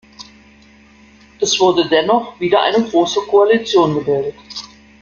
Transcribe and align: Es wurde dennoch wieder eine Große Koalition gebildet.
Es 1.39 1.59
wurde 1.59 1.87
dennoch 1.87 2.39
wieder 2.39 2.63
eine 2.63 2.89
Große 2.89 3.19
Koalition 3.29 3.93
gebildet. 3.93 4.33